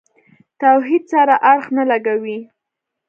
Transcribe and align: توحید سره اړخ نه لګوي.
توحید 0.61 1.03
سره 1.13 1.35
اړخ 1.51 1.65
نه 1.77 1.83
لګوي. 1.91 2.39